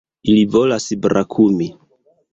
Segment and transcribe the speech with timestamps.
[0.31, 1.69] Ili volas brakumi!